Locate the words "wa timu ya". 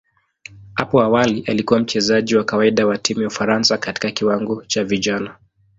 2.87-3.27